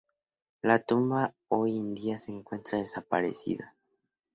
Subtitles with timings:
[0.63, 3.75] La tumba hoy en día se encuentra desaparecida.